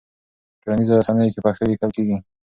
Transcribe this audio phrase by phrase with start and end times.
[0.55, 2.17] په ټولنيزو رسنيو کې پښتو ليکل کيږي.